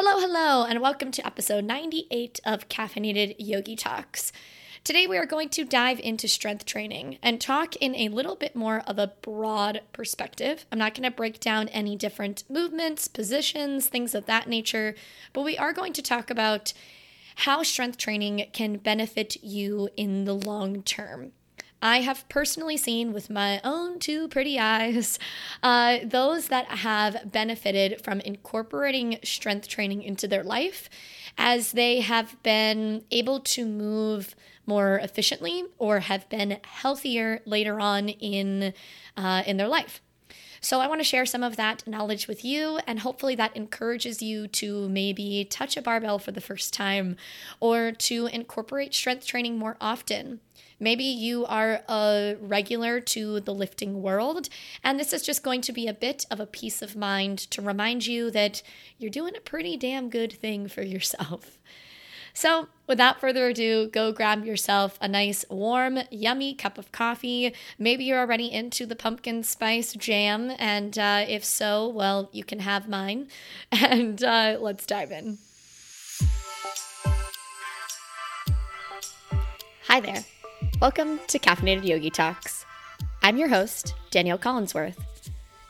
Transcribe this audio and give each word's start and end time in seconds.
Hello, 0.00 0.20
hello, 0.20 0.64
and 0.64 0.80
welcome 0.80 1.10
to 1.10 1.26
episode 1.26 1.64
98 1.64 2.38
of 2.46 2.68
Caffeinated 2.68 3.34
Yogi 3.36 3.74
Talks. 3.74 4.30
Today, 4.84 5.08
we 5.08 5.18
are 5.18 5.26
going 5.26 5.48
to 5.48 5.64
dive 5.64 5.98
into 5.98 6.28
strength 6.28 6.64
training 6.64 7.18
and 7.20 7.40
talk 7.40 7.74
in 7.74 7.96
a 7.96 8.08
little 8.08 8.36
bit 8.36 8.54
more 8.54 8.84
of 8.86 9.00
a 9.00 9.12
broad 9.22 9.80
perspective. 9.92 10.66
I'm 10.70 10.78
not 10.78 10.94
going 10.94 11.02
to 11.02 11.10
break 11.10 11.40
down 11.40 11.66
any 11.70 11.96
different 11.96 12.44
movements, 12.48 13.08
positions, 13.08 13.88
things 13.88 14.14
of 14.14 14.26
that 14.26 14.48
nature, 14.48 14.94
but 15.32 15.42
we 15.42 15.58
are 15.58 15.72
going 15.72 15.92
to 15.94 16.00
talk 16.00 16.30
about 16.30 16.72
how 17.34 17.64
strength 17.64 17.98
training 17.98 18.46
can 18.52 18.76
benefit 18.76 19.42
you 19.42 19.88
in 19.96 20.26
the 20.26 20.34
long 20.34 20.84
term. 20.84 21.32
I 21.80 22.00
have 22.00 22.28
personally 22.28 22.76
seen 22.76 23.12
with 23.12 23.30
my 23.30 23.60
own 23.62 23.98
two 23.98 24.28
pretty 24.28 24.58
eyes 24.58 25.18
uh, 25.62 25.98
those 26.04 26.48
that 26.48 26.66
have 26.66 27.30
benefited 27.30 28.02
from 28.02 28.20
incorporating 28.20 29.18
strength 29.22 29.68
training 29.68 30.02
into 30.02 30.26
their 30.26 30.42
life 30.42 30.90
as 31.36 31.72
they 31.72 32.00
have 32.00 32.42
been 32.42 33.04
able 33.10 33.40
to 33.40 33.64
move 33.64 34.34
more 34.66 34.98
efficiently 34.98 35.64
or 35.78 36.00
have 36.00 36.28
been 36.28 36.58
healthier 36.64 37.40
later 37.46 37.80
on 37.80 38.08
in 38.08 38.74
uh, 39.16 39.42
in 39.46 39.56
their 39.56 39.68
life. 39.68 40.02
So, 40.60 40.80
I 40.80 40.86
want 40.88 41.00
to 41.00 41.04
share 41.04 41.26
some 41.26 41.42
of 41.42 41.56
that 41.56 41.86
knowledge 41.86 42.26
with 42.26 42.44
you, 42.44 42.80
and 42.86 43.00
hopefully, 43.00 43.34
that 43.36 43.56
encourages 43.56 44.22
you 44.22 44.48
to 44.48 44.88
maybe 44.88 45.46
touch 45.48 45.76
a 45.76 45.82
barbell 45.82 46.18
for 46.18 46.32
the 46.32 46.40
first 46.40 46.72
time 46.74 47.16
or 47.60 47.92
to 47.92 48.26
incorporate 48.26 48.94
strength 48.94 49.26
training 49.26 49.58
more 49.58 49.76
often. 49.80 50.40
Maybe 50.80 51.04
you 51.04 51.44
are 51.46 51.82
a 51.88 52.36
regular 52.40 53.00
to 53.00 53.40
the 53.40 53.54
lifting 53.54 54.00
world, 54.00 54.48
and 54.84 54.98
this 54.98 55.12
is 55.12 55.22
just 55.22 55.42
going 55.42 55.60
to 55.62 55.72
be 55.72 55.88
a 55.88 55.94
bit 55.94 56.24
of 56.30 56.38
a 56.38 56.46
peace 56.46 56.82
of 56.82 56.94
mind 56.94 57.38
to 57.50 57.62
remind 57.62 58.06
you 58.06 58.30
that 58.30 58.62
you're 58.96 59.10
doing 59.10 59.36
a 59.36 59.40
pretty 59.40 59.76
damn 59.76 60.08
good 60.08 60.32
thing 60.32 60.68
for 60.68 60.82
yourself. 60.82 61.58
So, 62.34 62.68
without 62.86 63.20
further 63.20 63.48
ado, 63.48 63.88
go 63.88 64.12
grab 64.12 64.44
yourself 64.44 64.98
a 65.00 65.08
nice, 65.08 65.44
warm, 65.50 65.98
yummy 66.10 66.54
cup 66.54 66.78
of 66.78 66.92
coffee. 66.92 67.54
Maybe 67.78 68.04
you're 68.04 68.20
already 68.20 68.52
into 68.52 68.86
the 68.86 68.96
pumpkin 68.96 69.42
spice 69.42 69.92
jam, 69.94 70.52
and 70.58 70.98
uh, 70.98 71.24
if 71.28 71.44
so, 71.44 71.88
well, 71.88 72.28
you 72.32 72.44
can 72.44 72.60
have 72.60 72.88
mine. 72.88 73.28
And 73.72 74.22
uh, 74.22 74.58
let's 74.60 74.84
dive 74.86 75.10
in. 75.12 75.38
Hi 79.86 80.00
there. 80.00 80.24
Welcome 80.80 81.20
to 81.28 81.38
Caffeinated 81.38 81.84
Yogi 81.84 82.10
Talks. 82.10 82.66
I'm 83.22 83.36
your 83.36 83.48
host, 83.48 83.94
Danielle 84.10 84.38
Collinsworth. 84.38 84.96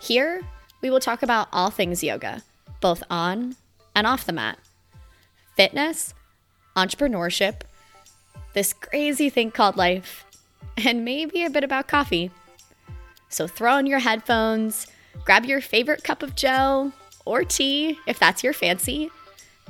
Here, 0.00 0.42
we 0.83 0.90
will 0.90 1.00
talk 1.00 1.22
about 1.22 1.48
all 1.52 1.70
things 1.70 2.02
yoga, 2.02 2.42
both 2.80 3.02
on 3.08 3.56
and 3.94 4.06
off 4.06 4.24
the 4.24 4.33
mat 4.33 4.58
fitness 5.58 6.14
entrepreneurship, 6.78 7.62
this 8.54 8.72
crazy 8.72 9.30
thing 9.30 9.50
called 9.50 9.76
life, 9.76 10.24
and 10.76 11.04
maybe 11.04 11.44
a 11.44 11.50
bit 11.50 11.64
about 11.64 11.88
coffee. 11.88 12.30
So 13.28 13.46
throw 13.46 13.74
on 13.74 13.86
your 13.86 13.98
headphones, 13.98 14.86
grab 15.24 15.44
your 15.44 15.60
favorite 15.60 16.04
cup 16.04 16.22
of 16.22 16.34
joe 16.34 16.92
or 17.24 17.44
tea 17.44 17.98
if 18.06 18.18
that's 18.18 18.42
your 18.42 18.52
fancy, 18.52 19.10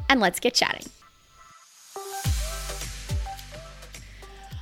and 0.08 0.20
let's 0.20 0.40
get 0.40 0.54
chatting. 0.54 0.86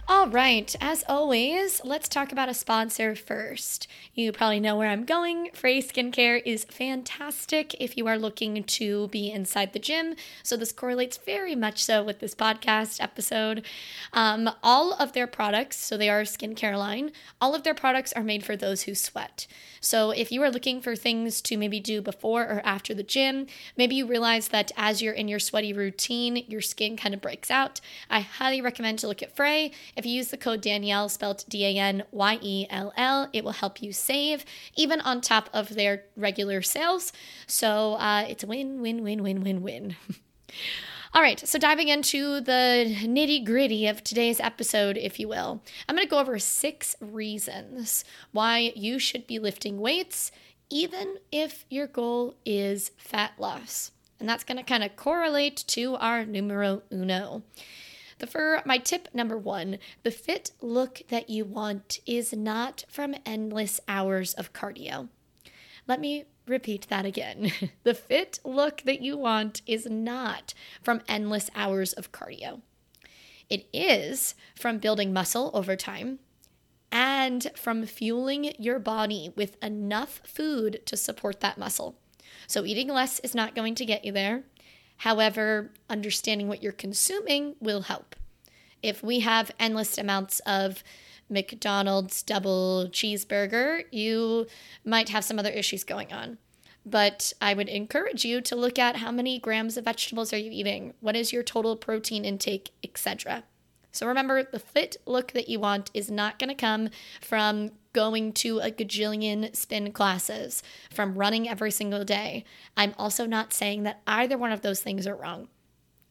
All 0.08 0.28
right, 0.28 0.72
as 0.80 1.02
always, 1.08 1.80
let's 1.84 2.08
talk 2.08 2.30
about 2.30 2.48
a 2.48 2.54
sponsor 2.54 3.16
first. 3.16 3.88
You 4.14 4.30
probably 4.30 4.60
know 4.60 4.76
where 4.76 4.88
I'm 4.88 5.04
going. 5.04 5.50
Frey 5.52 5.82
Skincare 5.82 6.40
is 6.44 6.62
fantastic 6.62 7.74
if 7.80 7.96
you 7.96 8.06
are 8.06 8.16
looking 8.16 8.62
to 8.62 9.08
be 9.08 9.32
inside 9.32 9.72
the 9.72 9.80
gym. 9.80 10.14
So, 10.44 10.56
this 10.56 10.70
correlates 10.70 11.16
very 11.16 11.56
much 11.56 11.82
so 11.82 12.04
with 12.04 12.20
this 12.20 12.36
podcast 12.36 13.02
episode. 13.02 13.66
Um, 14.12 14.48
all 14.62 14.92
of 14.92 15.12
their 15.12 15.26
products, 15.26 15.76
so 15.76 15.96
they 15.96 16.08
are 16.08 16.20
a 16.20 16.24
skincare 16.24 16.78
line, 16.78 17.10
all 17.40 17.56
of 17.56 17.64
their 17.64 17.74
products 17.74 18.12
are 18.12 18.22
made 18.22 18.44
for 18.44 18.56
those 18.56 18.82
who 18.82 18.94
sweat. 18.94 19.48
So, 19.80 20.12
if 20.12 20.30
you 20.30 20.40
are 20.44 20.50
looking 20.52 20.80
for 20.80 20.94
things 20.94 21.42
to 21.42 21.58
maybe 21.58 21.80
do 21.80 22.00
before 22.00 22.42
or 22.42 22.62
after 22.64 22.94
the 22.94 23.02
gym, 23.02 23.48
maybe 23.76 23.96
you 23.96 24.06
realize 24.06 24.48
that 24.48 24.70
as 24.76 25.02
you're 25.02 25.14
in 25.14 25.26
your 25.26 25.40
sweaty 25.40 25.72
routine, 25.72 26.44
your 26.46 26.60
skin 26.60 26.96
kind 26.96 27.12
of 27.12 27.20
breaks 27.20 27.50
out, 27.50 27.80
I 28.08 28.20
highly 28.20 28.60
recommend 28.60 29.00
to 29.00 29.08
look 29.08 29.20
at 29.20 29.34
Frey 29.34 29.72
if 29.96 30.04
you 30.04 30.12
use 30.12 30.28
the 30.28 30.36
code 30.36 30.60
Danielle, 30.60 31.08
spelled 31.08 31.44
D 31.48 31.64
A 31.64 31.78
N 31.78 32.04
Y 32.12 32.38
E 32.42 32.66
L 32.70 32.92
L, 32.96 33.28
it 33.32 33.44
will 33.44 33.52
help 33.52 33.82
you 33.82 33.92
save, 33.92 34.44
even 34.76 35.00
on 35.00 35.20
top 35.20 35.48
of 35.52 35.74
their 35.74 36.04
regular 36.16 36.62
sales. 36.62 37.12
So 37.46 37.94
uh, 37.94 38.26
it's 38.28 38.44
a 38.44 38.46
win, 38.46 38.80
win, 38.82 39.02
win, 39.02 39.22
win, 39.22 39.42
win, 39.42 39.62
win. 39.62 39.96
All 41.14 41.22
right, 41.22 41.40
so 41.40 41.58
diving 41.58 41.88
into 41.88 42.40
the 42.42 42.94
nitty 43.04 43.46
gritty 43.46 43.86
of 43.86 44.04
today's 44.04 44.38
episode, 44.38 44.98
if 44.98 45.18
you 45.18 45.28
will, 45.28 45.62
I'm 45.88 45.96
going 45.96 46.06
to 46.06 46.10
go 46.10 46.18
over 46.18 46.38
six 46.38 46.94
reasons 47.00 48.04
why 48.32 48.72
you 48.76 48.98
should 48.98 49.26
be 49.26 49.38
lifting 49.38 49.78
weights, 49.78 50.30
even 50.68 51.16
if 51.32 51.64
your 51.70 51.86
goal 51.86 52.34
is 52.44 52.90
fat 52.98 53.32
loss. 53.38 53.92
And 54.20 54.28
that's 54.28 54.44
going 54.44 54.58
to 54.58 54.62
kind 54.62 54.84
of 54.84 54.96
correlate 54.96 55.64
to 55.68 55.94
our 55.96 56.26
numero 56.26 56.82
uno. 56.92 57.42
The 58.18 58.26
for 58.26 58.62
my 58.64 58.78
tip 58.78 59.08
number 59.12 59.36
one, 59.36 59.78
the 60.02 60.10
fit 60.10 60.52
look 60.60 61.02
that 61.08 61.28
you 61.28 61.44
want 61.44 62.00
is 62.06 62.32
not 62.32 62.84
from 62.88 63.14
endless 63.26 63.80
hours 63.86 64.32
of 64.34 64.52
cardio. 64.52 65.08
Let 65.86 66.00
me 66.00 66.24
repeat 66.46 66.86
that 66.88 67.04
again. 67.04 67.52
the 67.82 67.94
fit 67.94 68.40
look 68.44 68.82
that 68.82 69.02
you 69.02 69.16
want 69.16 69.62
is 69.66 69.86
not 69.86 70.54
from 70.82 71.02
endless 71.08 71.50
hours 71.54 71.92
of 71.92 72.12
cardio. 72.12 72.62
It 73.48 73.68
is 73.72 74.34
from 74.54 74.78
building 74.78 75.12
muscle 75.12 75.50
over 75.54 75.76
time 75.76 76.18
and 76.90 77.50
from 77.54 77.84
fueling 77.84 78.54
your 78.58 78.78
body 78.78 79.32
with 79.36 79.62
enough 79.62 80.20
food 80.24 80.80
to 80.86 80.96
support 80.96 81.40
that 81.40 81.58
muscle. 81.58 81.96
So, 82.46 82.64
eating 82.64 82.88
less 82.88 83.20
is 83.20 83.34
not 83.34 83.54
going 83.54 83.74
to 83.76 83.84
get 83.84 84.04
you 84.04 84.12
there. 84.12 84.44
However, 84.98 85.70
understanding 85.90 86.48
what 86.48 86.62
you're 86.62 86.72
consuming 86.72 87.56
will 87.60 87.82
help. 87.82 88.16
If 88.82 89.02
we 89.02 89.20
have 89.20 89.50
endless 89.58 89.98
amounts 89.98 90.40
of 90.40 90.82
McDonald's 91.28 92.22
double 92.22 92.88
cheeseburger, 92.90 93.84
you 93.90 94.46
might 94.84 95.08
have 95.08 95.24
some 95.24 95.38
other 95.38 95.50
issues 95.50 95.84
going 95.84 96.12
on. 96.12 96.38
But 96.84 97.32
I 97.40 97.52
would 97.52 97.68
encourage 97.68 98.24
you 98.24 98.40
to 98.42 98.54
look 98.54 98.78
at 98.78 98.96
how 98.96 99.10
many 99.10 99.40
grams 99.40 99.76
of 99.76 99.84
vegetables 99.84 100.32
are 100.32 100.38
you 100.38 100.50
eating? 100.52 100.94
What 101.00 101.16
is 101.16 101.32
your 101.32 101.42
total 101.42 101.76
protein 101.76 102.24
intake, 102.24 102.70
etc. 102.84 103.42
So 103.96 104.06
remember, 104.06 104.42
the 104.42 104.58
fit 104.58 104.98
look 105.06 105.32
that 105.32 105.48
you 105.48 105.58
want 105.58 105.90
is 105.94 106.10
not 106.10 106.38
going 106.38 106.48
to 106.48 106.54
come 106.54 106.90
from 107.20 107.70
going 107.92 108.34
to 108.34 108.58
a 108.58 108.70
gajillion 108.70 109.56
spin 109.56 109.90
classes, 109.90 110.62
from 110.92 111.16
running 111.16 111.48
every 111.48 111.70
single 111.70 112.04
day. 112.04 112.44
I'm 112.76 112.94
also 112.98 113.24
not 113.24 113.54
saying 113.54 113.84
that 113.84 114.02
either 114.06 114.36
one 114.36 114.52
of 114.52 114.60
those 114.60 114.80
things 114.80 115.06
are 115.06 115.16
wrong. 115.16 115.48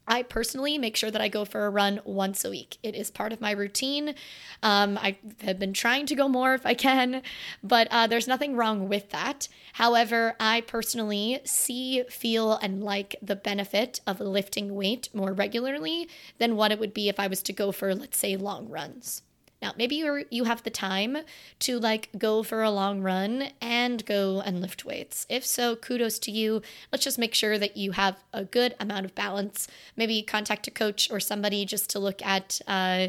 I 0.08 0.24
personally 0.24 0.78
make 0.78 0.96
sure 0.96 1.10
that 1.12 1.22
I 1.22 1.28
go 1.28 1.46
for 1.46 1.66
a 1.66 1.70
run 1.70 2.00
once 2.04 2.46
a 2.46 2.50
week. 2.50 2.78
It 2.84 2.96
is 2.96 3.10
part 3.10 3.34
of 3.34 3.42
my 3.42 3.52
routine. 3.52 4.16
Um, 4.62 4.98
I 4.98 5.18
have 5.42 5.58
been 5.58 5.74
trying 5.74 6.06
to 6.08 6.16
go 6.16 6.28
more 6.28 6.54
if 6.54 6.66
I 6.66 6.74
can, 6.76 7.22
but 7.64 7.88
uh, 7.90 8.08
there's 8.08 8.28
nothing 8.28 8.56
wrong 8.56 8.88
with 8.88 9.10
that. 9.10 9.48
However, 9.74 10.36
I 10.40 10.62
personally 10.62 11.42
see, 11.44 12.04
feel, 12.10 12.54
and 12.54 12.84
like 12.84 13.16
the 13.22 13.36
benefit 13.36 14.00
of 14.06 14.20
lifting 14.20 14.76
weight 14.76 15.10
more 15.14 15.34
regularly 15.34 16.08
than 16.38 16.56
what 16.56 16.72
it 16.72 16.80
would 16.80 16.94
be 16.94 17.10
if 17.10 17.20
I 17.20 17.28
was 17.28 17.42
to 17.44 17.54
go 17.54 17.72
for, 17.72 17.96
let's 17.96 18.18
say, 18.18 18.36
long 18.36 18.70
runs. 18.70 19.24
Now, 19.62 19.74
maybe 19.78 19.96
you 19.96 20.26
you 20.30 20.44
have 20.44 20.64
the 20.64 20.70
time 20.70 21.18
to 21.60 21.80
like 21.80 22.10
go 22.18 22.44
for 22.44 22.62
a 22.62 22.70
long 22.70 23.02
run 23.02 23.50
and 23.62 24.06
go 24.06 24.42
and 24.42 24.62
lift 24.62 24.86
weights. 24.86 25.26
If 25.30 25.46
so, 25.46 25.76
kudos 25.76 26.20
to 26.20 26.32
you. 26.32 26.62
Let's 26.92 27.04
just 27.04 27.18
make 27.18 27.34
sure 27.34 27.58
that 27.58 27.78
you 27.78 27.92
have 27.92 28.18
a 28.34 28.44
good 28.44 28.76
amount 28.80 29.06
of 29.06 29.16
balance. 29.16 29.68
Maybe 29.96 30.22
contact 30.22 30.68
a 30.68 30.72
coach 30.72 31.10
or 31.10 31.20
somebody 31.20 31.66
just 31.66 31.90
to 31.92 32.00
look 32.00 32.22
at 32.22 32.62
uh, 32.68 33.08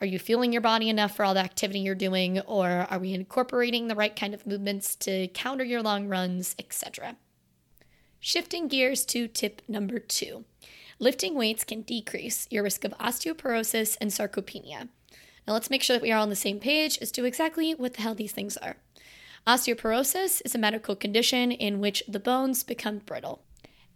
are 0.00 0.06
you 0.06 0.18
feeling 0.18 0.52
your 0.52 0.62
body 0.62 0.88
enough 0.88 1.16
for 1.16 1.24
all 1.24 1.34
the 1.34 1.40
activity 1.40 1.80
you're 1.80 1.96
doing, 1.96 2.38
or 2.40 2.86
are 2.88 3.00
we 3.00 3.12
incorporating 3.12 3.88
the 3.88 3.96
right 3.96 4.14
kind 4.14 4.32
of 4.32 4.46
movements 4.46 4.94
to 4.96 5.26
counter 5.28 5.64
your 5.64 5.82
long 5.82 6.06
runs, 6.06 6.54
etc. 6.58 7.16
Shifting 8.20 8.68
gears 8.68 9.04
to 9.06 9.26
tip 9.26 9.62
number 9.66 9.98
two. 9.98 10.44
Lifting 11.00 11.34
weights 11.34 11.64
can 11.64 11.82
decrease 11.82 12.46
your 12.50 12.62
risk 12.62 12.84
of 12.84 12.96
osteoporosis 12.98 13.96
and 14.00 14.10
sarcopenia. 14.10 14.88
Now 15.48 15.54
let's 15.54 15.70
make 15.70 15.82
sure 15.82 15.96
that 15.96 16.02
we 16.02 16.12
are 16.12 16.18
on 16.18 16.28
the 16.28 16.36
same 16.36 16.60
page 16.60 16.98
as 17.00 17.10
to 17.12 17.24
exactly 17.24 17.72
what 17.72 17.94
the 17.94 18.02
hell 18.02 18.14
these 18.14 18.32
things 18.32 18.58
are. 18.58 18.76
Osteoporosis 19.46 20.42
is 20.44 20.54
a 20.54 20.58
medical 20.58 20.94
condition 20.94 21.52
in 21.52 21.80
which 21.80 22.02
the 22.06 22.20
bones 22.20 22.62
become 22.62 22.98
brittle. 22.98 23.40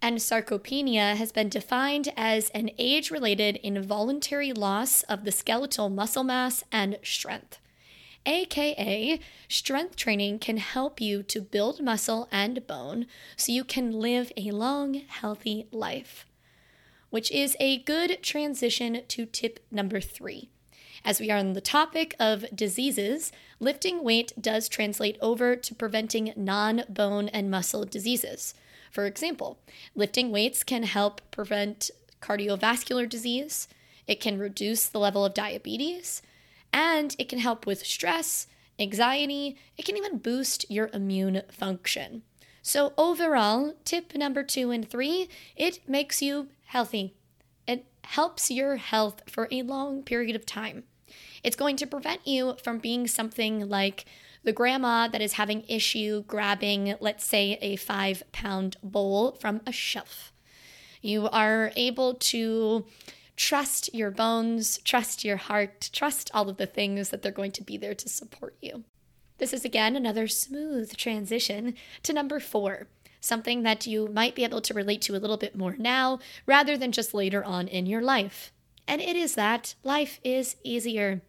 And 0.01 0.17
sarcopenia 0.17 1.15
has 1.15 1.31
been 1.31 1.49
defined 1.49 2.11
as 2.17 2.49
an 2.49 2.71
age 2.79 3.11
related 3.11 3.57
involuntary 3.57 4.51
loss 4.51 5.03
of 5.03 5.25
the 5.25 5.31
skeletal 5.31 5.89
muscle 5.89 6.23
mass 6.23 6.63
and 6.71 6.97
strength. 7.03 7.59
AKA, 8.25 9.19
strength 9.47 9.95
training 9.95 10.39
can 10.39 10.57
help 10.57 10.99
you 10.99 11.21
to 11.21 11.39
build 11.39 11.83
muscle 11.83 12.27
and 12.31 12.65
bone 12.65 13.05
so 13.37 13.51
you 13.51 13.63
can 13.63 13.91
live 13.91 14.31
a 14.35 14.49
long, 14.49 14.95
healthy 14.95 15.67
life. 15.71 16.25
Which 17.11 17.29
is 17.29 17.55
a 17.59 17.77
good 17.83 18.23
transition 18.23 19.03
to 19.07 19.27
tip 19.27 19.59
number 19.69 20.01
three. 20.01 20.49
As 21.05 21.19
we 21.19 21.29
are 21.29 21.37
on 21.37 21.51
the 21.51 21.59
topic 21.59 22.15
of 22.17 22.45
diseases, 22.55 23.33
lifting 23.59 24.03
weight 24.03 24.31
does 24.39 24.69
translate 24.69 25.17
over 25.19 25.53
to 25.57 25.75
preventing 25.75 26.33
non 26.37 26.83
bone 26.87 27.27
and 27.27 27.51
muscle 27.51 27.83
diseases. 27.83 28.53
For 28.89 29.05
example, 29.05 29.57
lifting 29.95 30.31
weights 30.31 30.63
can 30.63 30.83
help 30.83 31.19
prevent 31.29 31.91
cardiovascular 32.21 33.09
disease, 33.09 33.67
it 34.07 34.21
can 34.21 34.39
reduce 34.39 34.87
the 34.87 34.99
level 34.99 35.25
of 35.25 35.33
diabetes, 35.33 36.21
and 36.71 37.13
it 37.19 37.27
can 37.27 37.39
help 37.39 37.65
with 37.65 37.85
stress, 37.85 38.47
anxiety, 38.79 39.57
it 39.77 39.83
can 39.83 39.97
even 39.97 40.19
boost 40.19 40.65
your 40.71 40.89
immune 40.93 41.41
function. 41.51 42.21
So, 42.61 42.93
overall, 42.97 43.73
tip 43.83 44.15
number 44.15 44.41
two 44.41 44.71
and 44.71 44.89
three, 44.89 45.27
it 45.57 45.79
makes 45.85 46.21
you 46.21 46.47
healthy. 46.67 47.13
It 47.67 47.85
helps 48.05 48.49
your 48.49 48.77
health 48.77 49.21
for 49.27 49.49
a 49.51 49.63
long 49.63 50.01
period 50.03 50.37
of 50.37 50.45
time. 50.45 50.85
It's 51.43 51.55
going 51.55 51.75
to 51.77 51.87
prevent 51.87 52.25
you 52.27 52.55
from 52.63 52.79
being 52.79 53.07
something 53.07 53.67
like 53.67 54.05
the 54.43 54.53
grandma 54.53 55.07
that 55.07 55.21
is 55.21 55.33
having 55.33 55.63
issue 55.67 56.23
grabbing, 56.23 56.95
let's 56.99 57.25
say, 57.25 57.57
a 57.61 57.75
five 57.75 58.23
pound 58.31 58.77
bowl 58.83 59.33
from 59.33 59.61
a 59.65 59.71
shelf. 59.71 60.31
You 61.01 61.27
are 61.29 61.71
able 61.75 62.13
to 62.15 62.85
trust 63.35 63.93
your 63.93 64.11
bones, 64.11 64.77
trust 64.85 65.25
your 65.25 65.37
heart, 65.37 65.89
trust 65.91 66.31
all 66.33 66.49
of 66.49 66.57
the 66.57 66.65
things 66.65 67.09
that 67.09 67.21
they're 67.21 67.31
going 67.31 67.51
to 67.51 67.63
be 67.63 67.77
there 67.77 67.95
to 67.95 68.07
support 68.07 68.55
you. 68.61 68.83
This 69.37 69.51
is 69.51 69.65
again 69.65 69.97
another 69.97 70.29
smooth 70.29 70.95
transition 70.95 71.73
to 72.03 72.13
number 72.13 72.39
four, 72.39 72.87
something 73.19 73.63
that 73.63 73.85
you 73.85 74.07
might 74.07 74.35
be 74.35 74.45
able 74.45 74.61
to 74.61 74.73
relate 74.73 75.01
to 75.01 75.15
a 75.15 75.19
little 75.19 75.35
bit 75.35 75.57
more 75.57 75.75
now 75.77 76.19
rather 76.45 76.77
than 76.77 76.93
just 76.93 77.13
later 77.13 77.43
on 77.43 77.67
in 77.67 77.85
your 77.85 78.01
life. 78.01 78.52
And 78.87 79.01
it 79.01 79.15
is 79.15 79.35
that 79.35 79.75
life 79.83 80.19
is 80.23 80.55
easier. 80.63 81.21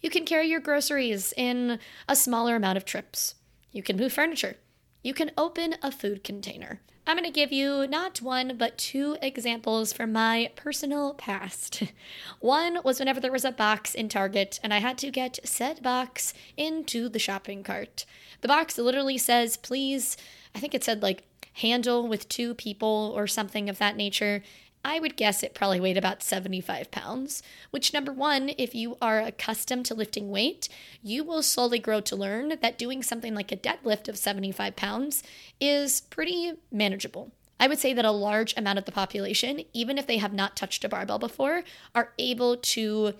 You 0.00 0.10
can 0.10 0.24
carry 0.24 0.48
your 0.48 0.60
groceries 0.60 1.32
in 1.36 1.78
a 2.08 2.14
smaller 2.14 2.56
amount 2.56 2.76
of 2.76 2.84
trips. 2.84 3.34
You 3.72 3.82
can 3.82 3.96
move 3.96 4.12
furniture. 4.12 4.56
You 5.02 5.14
can 5.14 5.30
open 5.36 5.74
a 5.82 5.90
food 5.90 6.24
container. 6.24 6.80
I'm 7.08 7.16
going 7.16 7.24
to 7.24 7.30
give 7.30 7.52
you 7.52 7.86
not 7.86 8.20
one, 8.20 8.56
but 8.58 8.76
two 8.76 9.16
examples 9.22 9.94
from 9.94 10.12
my 10.12 10.50
personal 10.56 11.14
past. 11.14 11.84
One 12.40 12.80
was 12.84 12.98
whenever 12.98 13.18
there 13.18 13.32
was 13.32 13.46
a 13.46 13.50
box 13.50 13.94
in 13.94 14.10
Target 14.10 14.60
and 14.62 14.74
I 14.74 14.78
had 14.80 14.98
to 14.98 15.10
get 15.10 15.38
said 15.42 15.82
box 15.82 16.34
into 16.54 17.08
the 17.08 17.18
shopping 17.18 17.62
cart. 17.62 18.04
The 18.42 18.48
box 18.48 18.76
literally 18.76 19.16
says, 19.16 19.56
please, 19.56 20.18
I 20.54 20.58
think 20.58 20.74
it 20.74 20.84
said 20.84 21.02
like 21.02 21.22
handle 21.54 22.06
with 22.06 22.28
two 22.28 22.54
people 22.54 23.14
or 23.16 23.26
something 23.26 23.70
of 23.70 23.78
that 23.78 23.96
nature. 23.96 24.42
I 24.88 25.00
would 25.00 25.16
guess 25.16 25.42
it 25.42 25.52
probably 25.52 25.80
weighed 25.80 25.98
about 25.98 26.22
75 26.22 26.90
pounds, 26.90 27.42
which, 27.70 27.92
number 27.92 28.10
one, 28.10 28.52
if 28.56 28.74
you 28.74 28.96
are 29.02 29.20
accustomed 29.20 29.84
to 29.86 29.94
lifting 29.94 30.30
weight, 30.30 30.66
you 31.02 31.22
will 31.22 31.42
slowly 31.42 31.78
grow 31.78 32.00
to 32.00 32.16
learn 32.16 32.54
that 32.62 32.78
doing 32.78 33.02
something 33.02 33.34
like 33.34 33.52
a 33.52 33.56
deadlift 33.58 34.08
of 34.08 34.16
75 34.16 34.76
pounds 34.76 35.22
is 35.60 36.00
pretty 36.00 36.54
manageable. 36.72 37.32
I 37.60 37.68
would 37.68 37.78
say 37.78 37.92
that 37.92 38.06
a 38.06 38.10
large 38.10 38.56
amount 38.56 38.78
of 38.78 38.86
the 38.86 38.92
population, 38.92 39.60
even 39.74 39.98
if 39.98 40.06
they 40.06 40.16
have 40.16 40.32
not 40.32 40.56
touched 40.56 40.82
a 40.84 40.88
barbell 40.88 41.18
before, 41.18 41.64
are 41.94 42.14
able 42.18 42.56
to 42.56 43.12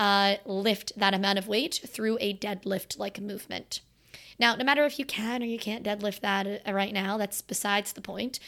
uh, 0.00 0.36
lift 0.44 0.92
that 0.98 1.14
amount 1.14 1.38
of 1.38 1.46
weight 1.46 1.82
through 1.86 2.18
a 2.20 2.36
deadlift 2.36 2.98
like 2.98 3.20
movement. 3.20 3.80
Now, 4.40 4.56
no 4.56 4.64
matter 4.64 4.84
if 4.86 4.98
you 4.98 5.04
can 5.04 5.40
or 5.40 5.46
you 5.46 5.60
can't 5.60 5.84
deadlift 5.84 6.18
that 6.18 6.62
uh, 6.66 6.72
right 6.72 6.92
now, 6.92 7.16
that's 7.16 7.42
besides 7.42 7.92
the 7.92 8.00
point. 8.00 8.40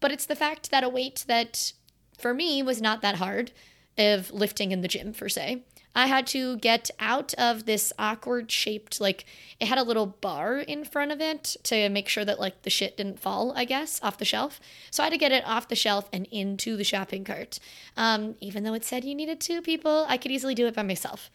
But 0.00 0.12
it's 0.12 0.24
the 0.24 0.34
fact 0.34 0.70
that 0.70 0.82
a 0.82 0.88
weight 0.88 1.26
that 1.28 1.72
for 2.18 2.34
me 2.34 2.62
was 2.62 2.80
not 2.80 3.02
that 3.02 3.16
hard 3.16 3.52
of 3.98 4.30
lifting 4.30 4.72
in 4.72 4.82
the 4.82 4.88
gym 4.88 5.12
per 5.12 5.28
se. 5.28 5.62
I 5.94 6.08
had 6.08 6.26
to 6.28 6.58
get 6.58 6.90
out 7.00 7.32
of 7.34 7.64
this 7.64 7.90
awkward 7.98 8.52
shaped, 8.52 9.00
like, 9.00 9.24
it 9.58 9.66
had 9.66 9.78
a 9.78 9.82
little 9.82 10.04
bar 10.04 10.58
in 10.58 10.84
front 10.84 11.10
of 11.10 11.22
it 11.22 11.56
to 11.62 11.88
make 11.88 12.06
sure 12.06 12.22
that, 12.22 12.38
like, 12.38 12.62
the 12.62 12.70
shit 12.70 12.98
didn't 12.98 13.18
fall, 13.18 13.54
I 13.56 13.64
guess, 13.64 13.98
off 14.02 14.18
the 14.18 14.26
shelf. 14.26 14.60
So 14.90 15.02
I 15.02 15.06
had 15.06 15.14
to 15.14 15.18
get 15.18 15.32
it 15.32 15.46
off 15.46 15.68
the 15.68 15.74
shelf 15.74 16.10
and 16.12 16.26
into 16.30 16.76
the 16.76 16.84
shopping 16.84 17.24
cart. 17.24 17.58
Um, 17.96 18.34
even 18.40 18.62
though 18.62 18.74
it 18.74 18.84
said 18.84 19.06
you 19.06 19.14
needed 19.14 19.40
two 19.40 19.62
people, 19.62 20.04
I 20.06 20.18
could 20.18 20.30
easily 20.30 20.54
do 20.54 20.66
it 20.66 20.74
by 20.74 20.82
myself. 20.82 21.30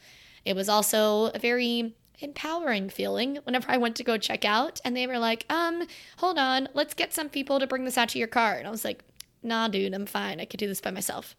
It 0.45 0.55
was 0.55 0.69
also 0.69 1.31
a 1.33 1.39
very 1.39 1.95
empowering 2.19 2.89
feeling 2.89 3.39
whenever 3.45 3.71
I 3.71 3.77
went 3.77 3.95
to 3.95 4.03
go 4.03 4.19
check 4.19 4.45
out 4.45 4.79
and 4.85 4.95
they 4.95 5.07
were 5.07 5.17
like, 5.17 5.43
um, 5.49 5.87
hold 6.17 6.37
on, 6.37 6.69
let's 6.75 6.93
get 6.93 7.15
some 7.15 7.29
people 7.29 7.59
to 7.59 7.65
bring 7.65 7.83
this 7.83 7.97
out 7.97 8.09
to 8.09 8.19
your 8.19 8.27
car. 8.27 8.57
And 8.57 8.67
I 8.67 8.71
was 8.71 8.85
like, 8.85 9.03
nah, 9.43 9.67
dude, 9.67 9.93
I'm 9.93 10.05
fine. 10.05 10.39
I 10.39 10.45
could 10.45 10.59
do 10.59 10.67
this 10.67 10.81
by 10.81 10.91
myself. 10.91 11.35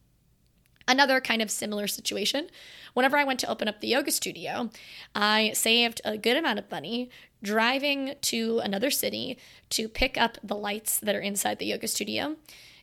Another 0.89 1.21
kind 1.21 1.41
of 1.41 1.51
similar 1.51 1.87
situation. 1.87 2.49
Whenever 2.95 3.17
I 3.17 3.25
went 3.25 3.41
to 3.41 3.49
open 3.49 3.69
up 3.69 3.81
the 3.81 3.89
yoga 3.89 4.11
studio, 4.11 4.69
I 5.15 5.53
saved 5.53 6.01
a 6.05 6.19
good 6.19 6.37
amount 6.37 6.59
of 6.59 6.71
money 6.71 7.09
driving 7.43 8.15
to 8.23 8.61
another 8.61 8.91
city 8.91 9.39
to 9.71 9.89
pick 9.89 10.17
up 10.19 10.39
the 10.43 10.57
lights 10.57 10.99
that 10.99 11.15
are 11.15 11.21
inside 11.21 11.59
the 11.59 11.67
yoga 11.67 11.89
studio 11.89 12.37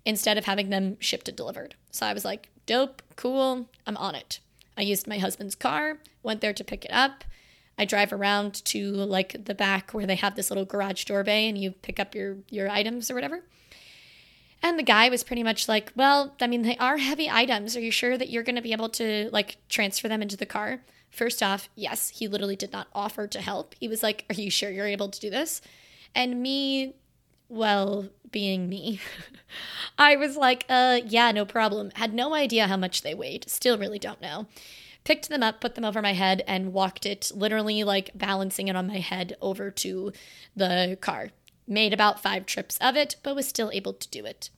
instead 0.06 0.38
of 0.38 0.45
having 0.45 0.69
them 0.69 0.98
shipped 1.00 1.27
and 1.27 1.38
delivered. 1.38 1.75
So 1.92 2.06
I 2.06 2.13
was 2.13 2.25
like, 2.25 2.50
dope, 2.66 3.01
cool, 3.16 3.68
I'm 3.86 3.98
on 3.98 4.16
it. 4.16 4.39
I 4.77 4.81
used 4.81 5.07
my 5.07 5.18
husband's 5.18 5.56
car, 5.56 5.98
went 6.24 6.42
there 6.42 6.54
to 6.54 6.63
pick 6.63 6.86
it 6.86 6.92
up. 6.92 7.25
I 7.77 7.86
drive 7.86 8.12
around 8.12 8.66
to 8.66 8.92
like 8.92 9.45
the 9.45 9.56
back 9.56 9.94
where 9.94 10.06
they 10.06 10.16
have 10.16 10.36
this 10.36 10.50
little 10.50 10.66
garage 10.66 11.06
door 11.06 11.24
bay 11.24 11.48
and 11.48 11.57
you 11.57 11.71
pick 11.71 12.00
up 12.00 12.13
your 12.13 12.38
your 12.50 12.69
items 12.69 13.10
or 13.10 13.16
whatever. 13.16 13.44
And 14.61 14.77
the 14.77 14.83
guy 14.83 15.09
was 15.09 15.23
pretty 15.23 15.44
much 15.44 15.67
like, 15.67 15.91
Well, 15.95 16.35
I 16.41 16.47
mean, 16.47 16.63
they 16.63 16.77
are 16.77 16.97
heavy 16.97 17.29
items. 17.29 17.75
Are 17.75 17.81
you 17.81 17.91
sure 17.91 18.17
that 18.17 18.29
you're 18.29 18.44
going 18.44 18.56
to 18.56 18.61
be 18.61 18.73
able 18.73 18.89
to 18.89 19.29
like 19.31 19.57
transfer 19.69 20.07
them 20.07 20.21
into 20.21 20.38
the 20.38 20.45
car? 20.45 20.81
First 21.09 21.41
off, 21.41 21.69
yes, 21.75 22.09
he 22.09 22.27
literally 22.27 22.56
did 22.56 22.71
not 22.71 22.88
offer 22.94 23.25
to 23.27 23.41
help. 23.41 23.73
He 23.79 23.88
was 23.88 24.03
like, 24.03 24.25
Are 24.29 24.35
you 24.35 24.50
sure 24.50 24.69
you're 24.69 24.85
able 24.85 25.09
to 25.09 25.19
do 25.19 25.29
this? 25.29 25.61
And 26.15 26.41
me, 26.41 26.95
well, 27.47 28.09
being 28.31 28.69
me, 28.69 29.00
I 29.97 30.15
was 30.15 30.35
like, 30.35 30.65
uh, 30.69 31.01
yeah, 31.06 31.31
no 31.31 31.45
problem. 31.45 31.91
Had 31.95 32.13
no 32.13 32.33
idea 32.33 32.67
how 32.67 32.77
much 32.77 33.01
they 33.01 33.13
weighed. 33.13 33.50
Still 33.50 33.77
really 33.77 34.00
don't 34.00 34.21
know. 34.21 34.47
Picked 35.03 35.29
them 35.29 35.41
up, 35.41 35.61
put 35.61 35.75
them 35.75 35.85
over 35.85 36.01
my 36.01 36.13
head, 36.13 36.44
and 36.45 36.73
walked 36.73 37.06
it, 37.06 37.31
literally 37.33 37.83
like 37.83 38.11
balancing 38.13 38.67
it 38.67 38.75
on 38.75 38.88
my 38.88 39.00
head 39.00 39.35
over 39.41 39.71
to 39.71 40.11
the 40.56 40.97
car. 41.01 41.29
Made 41.71 41.94
about 41.94 42.19
five 42.19 42.48
trips 42.48 42.80
of 42.80 42.98
it, 42.98 43.16
but 43.21 43.36
was 43.36 43.48
still 43.48 43.69
able 43.71 43.94
to 43.94 44.10
do 44.10 44.25
it. 44.25 44.50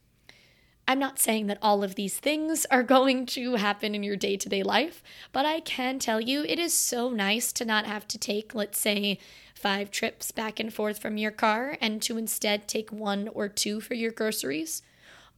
I'm 0.88 0.98
not 0.98 1.20
saying 1.20 1.48
that 1.48 1.60
all 1.62 1.84
of 1.84 1.96
these 1.96 2.18
things 2.18 2.66
are 2.72 2.84
going 2.84 3.26
to 3.28 3.56
happen 3.56 3.94
in 3.94 4.02
your 4.02 4.16
day 4.16 4.38
to 4.38 4.48
day 4.48 4.64
life, 4.64 5.04
but 5.34 5.46
I 5.46 5.60
can 5.60 6.00
tell 6.00 6.22
you 6.22 6.44
it 6.44 6.58
is 6.58 6.74
so 6.74 7.10
nice 7.10 7.52
to 7.54 7.66
not 7.66 7.86
have 7.86 8.08
to 8.08 8.18
take, 8.18 8.56
let's 8.56 8.80
say, 8.80 9.20
five 9.54 9.92
trips 9.92 10.32
back 10.32 10.58
and 10.58 10.74
forth 10.74 11.00
from 11.00 11.18
your 11.18 11.32
car 11.32 11.78
and 11.82 12.02
to 12.04 12.18
instead 12.18 12.68
take 12.68 12.94
one 12.94 13.28
or 13.28 13.50
two 13.50 13.82
for 13.82 13.94
your 13.94 14.12
groceries, 14.12 14.82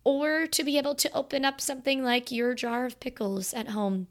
or 0.04 0.46
to 0.46 0.64
be 0.64 0.78
able 0.78 0.94
to 0.94 1.12
open 1.12 1.44
up 1.44 1.60
something 1.60 2.04
like 2.04 2.32
your 2.32 2.54
jar 2.54 2.86
of 2.86 3.00
pickles 3.00 3.52
at 3.52 3.70
home. 3.70 4.06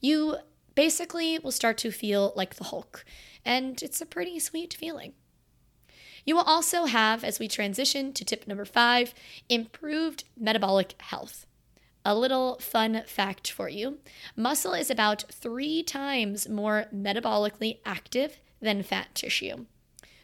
You 0.00 0.38
basically 0.74 1.38
will 1.38 1.52
start 1.52 1.78
to 1.78 1.92
feel 1.92 2.32
like 2.34 2.56
the 2.56 2.64
Hulk, 2.64 3.04
and 3.44 3.80
it's 3.84 4.00
a 4.00 4.06
pretty 4.06 4.40
sweet 4.40 4.74
feeling. 4.74 5.12
You 6.24 6.36
will 6.36 6.42
also 6.42 6.86
have, 6.86 7.22
as 7.22 7.38
we 7.38 7.48
transition 7.48 8.12
to 8.14 8.24
tip 8.24 8.46
number 8.46 8.64
five, 8.64 9.14
improved 9.48 10.24
metabolic 10.36 10.94
health. 11.00 11.46
A 12.04 12.14
little 12.14 12.58
fun 12.58 13.02
fact 13.06 13.50
for 13.50 13.68
you 13.68 13.98
muscle 14.36 14.74
is 14.74 14.90
about 14.90 15.24
three 15.30 15.82
times 15.82 16.48
more 16.48 16.86
metabolically 16.94 17.78
active 17.84 18.40
than 18.60 18.82
fat 18.82 19.14
tissue. 19.14 19.66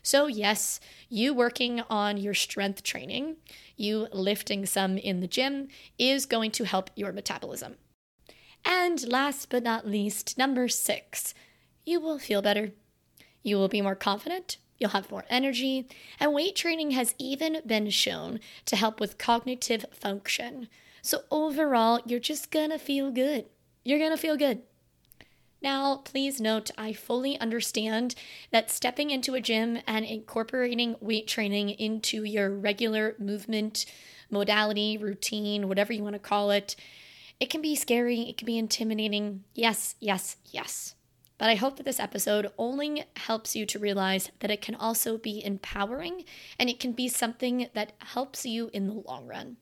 So, 0.02 0.26
yes, 0.26 0.80
you 1.08 1.34
working 1.34 1.82
on 1.90 2.16
your 2.16 2.34
strength 2.34 2.82
training, 2.82 3.36
you 3.76 4.08
lifting 4.12 4.64
some 4.64 4.96
in 4.96 5.20
the 5.20 5.26
gym, 5.26 5.68
is 5.98 6.24
going 6.26 6.50
to 6.52 6.64
help 6.64 6.90
your 6.94 7.12
metabolism. 7.12 7.76
And 8.64 9.06
last 9.06 9.50
but 9.50 9.62
not 9.62 9.86
least, 9.86 10.38
number 10.38 10.68
six, 10.68 11.34
you 11.84 12.00
will 12.00 12.18
feel 12.18 12.42
better. 12.42 12.72
You 13.42 13.56
will 13.56 13.68
be 13.68 13.82
more 13.82 13.94
confident, 13.94 14.58
You'll 14.80 14.90
have 14.90 15.10
more 15.10 15.26
energy, 15.28 15.86
and 16.18 16.32
weight 16.32 16.56
training 16.56 16.92
has 16.92 17.14
even 17.18 17.60
been 17.66 17.90
shown 17.90 18.40
to 18.64 18.76
help 18.76 18.98
with 18.98 19.18
cognitive 19.18 19.84
function. 19.92 20.68
So, 21.02 21.24
overall, 21.30 22.00
you're 22.06 22.18
just 22.18 22.50
gonna 22.50 22.78
feel 22.78 23.10
good. 23.10 23.44
You're 23.84 23.98
gonna 23.98 24.16
feel 24.16 24.38
good. 24.38 24.62
Now, 25.62 25.98
please 25.98 26.40
note, 26.40 26.70
I 26.78 26.94
fully 26.94 27.38
understand 27.38 28.14
that 28.50 28.70
stepping 28.70 29.10
into 29.10 29.34
a 29.34 29.40
gym 29.42 29.78
and 29.86 30.06
incorporating 30.06 30.96
weight 31.00 31.28
training 31.28 31.70
into 31.70 32.24
your 32.24 32.48
regular 32.50 33.14
movement, 33.18 33.84
modality, 34.30 34.96
routine, 34.96 35.68
whatever 35.68 35.92
you 35.92 36.02
want 36.02 36.14
to 36.14 36.18
call 36.18 36.50
it, 36.50 36.74
it 37.38 37.50
can 37.50 37.60
be 37.60 37.74
scary, 37.74 38.22
it 38.22 38.38
can 38.38 38.46
be 38.46 38.56
intimidating. 38.56 39.44
Yes, 39.54 39.96
yes, 40.00 40.38
yes. 40.46 40.94
But 41.40 41.48
I 41.48 41.54
hope 41.54 41.78
that 41.78 41.84
this 41.84 41.98
episode 41.98 42.52
only 42.58 43.04
helps 43.16 43.56
you 43.56 43.64
to 43.64 43.78
realize 43.78 44.30
that 44.40 44.50
it 44.50 44.60
can 44.60 44.74
also 44.74 45.16
be 45.16 45.42
empowering 45.42 46.24
and 46.58 46.68
it 46.68 46.78
can 46.78 46.92
be 46.92 47.08
something 47.08 47.68
that 47.72 47.94
helps 48.00 48.44
you 48.44 48.68
in 48.74 48.86
the 48.86 48.92
long 48.92 49.26
run. 49.26 49.56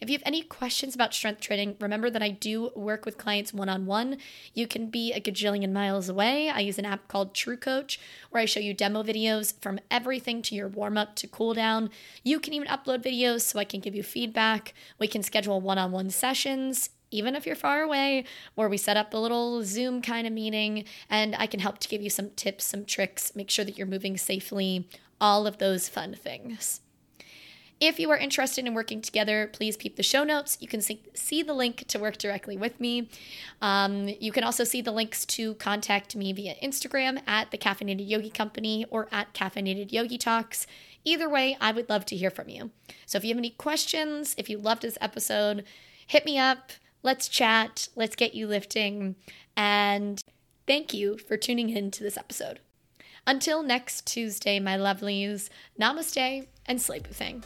If 0.00 0.08
you 0.08 0.14
have 0.14 0.22
any 0.24 0.40
questions 0.40 0.94
about 0.94 1.12
strength 1.12 1.42
training, 1.42 1.76
remember 1.78 2.08
that 2.08 2.22
I 2.22 2.30
do 2.30 2.70
work 2.74 3.04
with 3.04 3.18
clients 3.18 3.52
one 3.52 3.68
on 3.68 3.84
one. 3.84 4.16
You 4.54 4.66
can 4.66 4.88
be 4.88 5.12
a 5.12 5.20
gajillion 5.20 5.72
miles 5.72 6.08
away. 6.08 6.48
I 6.48 6.60
use 6.60 6.78
an 6.78 6.86
app 6.86 7.06
called 7.06 7.34
TrueCoach 7.34 7.98
where 8.30 8.42
I 8.42 8.46
show 8.46 8.60
you 8.60 8.72
demo 8.72 9.02
videos 9.02 9.60
from 9.60 9.80
everything 9.90 10.40
to 10.42 10.54
your 10.54 10.68
warm 10.68 10.96
up 10.96 11.16
to 11.16 11.26
cool 11.26 11.52
down. 11.52 11.90
You 12.22 12.40
can 12.40 12.54
even 12.54 12.68
upload 12.68 13.04
videos 13.04 13.42
so 13.42 13.58
I 13.58 13.64
can 13.64 13.80
give 13.80 13.94
you 13.94 14.02
feedback. 14.02 14.72
We 14.98 15.06
can 15.06 15.22
schedule 15.22 15.60
one 15.60 15.78
on 15.78 15.92
one 15.92 16.08
sessions 16.08 16.88
even 17.10 17.34
if 17.34 17.46
you're 17.46 17.56
far 17.56 17.82
away, 17.82 18.24
where 18.54 18.68
we 18.68 18.76
set 18.76 18.96
up 18.96 19.14
a 19.14 19.18
little 19.18 19.62
Zoom 19.62 20.02
kind 20.02 20.26
of 20.26 20.32
meeting 20.32 20.84
and 21.08 21.34
I 21.36 21.46
can 21.46 21.60
help 21.60 21.78
to 21.78 21.88
give 21.88 22.02
you 22.02 22.10
some 22.10 22.30
tips, 22.30 22.64
some 22.64 22.84
tricks, 22.84 23.34
make 23.36 23.50
sure 23.50 23.64
that 23.64 23.78
you're 23.78 23.86
moving 23.86 24.16
safely, 24.16 24.88
all 25.20 25.46
of 25.46 25.58
those 25.58 25.88
fun 25.88 26.14
things. 26.14 26.80
If 27.80 27.98
you 27.98 28.10
are 28.10 28.16
interested 28.16 28.66
in 28.66 28.72
working 28.72 29.02
together, 29.02 29.50
please 29.52 29.76
peep 29.76 29.96
the 29.96 30.02
show 30.02 30.22
notes. 30.24 30.56
You 30.60 30.68
can 30.68 30.80
see, 30.80 31.42
the 31.42 31.52
link 31.52 31.86
to 31.88 31.98
work 31.98 32.16
directly 32.18 32.56
with 32.56 32.78
me. 32.80 33.08
Um, 33.60 34.08
you 34.20 34.32
can 34.32 34.44
also 34.44 34.64
see 34.64 34.80
the 34.80 34.92
links 34.92 35.26
to 35.26 35.54
contact 35.54 36.14
me 36.14 36.32
via 36.32 36.54
Instagram 36.62 37.20
at 37.26 37.50
the 37.50 37.58
Caffeinated 37.58 38.08
Yogi 38.08 38.30
Company 38.30 38.86
or 38.90 39.08
at 39.10 39.34
Caffeinated 39.34 39.92
Yogi 39.92 40.16
Talks. 40.16 40.66
Either 41.04 41.28
way, 41.28 41.56
I 41.60 41.72
would 41.72 41.90
love 41.90 42.06
to 42.06 42.16
hear 42.16 42.30
from 42.30 42.48
you. 42.48 42.70
So 43.06 43.18
if 43.18 43.24
you 43.24 43.30
have 43.30 43.38
any 43.38 43.50
questions, 43.50 44.34
if 44.38 44.48
you 44.48 44.56
loved 44.56 44.82
this 44.82 44.96
episode, 45.00 45.64
hit 46.06 46.24
me 46.24 46.38
up. 46.38 46.72
Let's 47.04 47.28
chat. 47.28 47.88
Let's 47.94 48.16
get 48.16 48.34
you 48.34 48.48
lifting. 48.48 49.14
And 49.56 50.20
thank 50.66 50.92
you 50.92 51.18
for 51.18 51.36
tuning 51.36 51.70
in 51.70 51.92
to 51.92 52.02
this 52.02 52.16
episode. 52.16 52.58
Until 53.26 53.62
next 53.62 54.06
Tuesday, 54.06 54.58
my 54.58 54.76
lovelies, 54.76 55.48
namaste 55.80 56.46
and 56.66 56.82
sleep 56.82 57.06
thing. 57.06 57.44